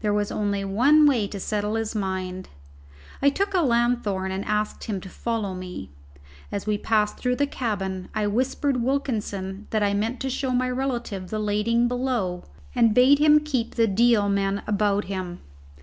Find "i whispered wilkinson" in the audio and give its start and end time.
8.14-9.66